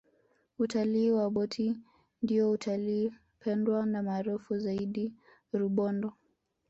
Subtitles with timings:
[0.59, 1.75] utalii wa boti
[2.21, 5.13] ndiyo utalii pendwa na maarufu zaidi
[5.53, 6.13] rubondo